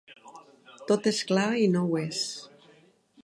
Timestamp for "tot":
0.91-1.09